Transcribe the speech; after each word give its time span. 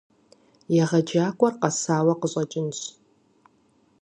ЕгъэджакӀуэр 0.83 1.53
къэсауэ 1.61 2.13
къыщӀэкӀынщ. 2.21 2.79